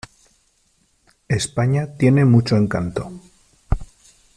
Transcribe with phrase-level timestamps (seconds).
[1.29, 3.11] España tiene mucho encanto.